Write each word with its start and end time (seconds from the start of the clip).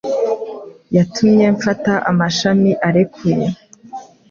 yatumye 0.95 1.45
mfata 1.55 1.93
amashami 2.11 2.71
arekuye 2.87 3.47